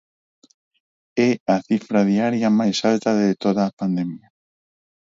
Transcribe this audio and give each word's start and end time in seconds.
É 1.27 1.29
a 1.55 1.57
cifra 1.67 2.07
diaria 2.11 2.55
máis 2.59 2.77
alta 2.91 3.11
de 3.21 3.29
toda 3.43 3.61
a 3.65 3.75
pandemia. 3.79 4.27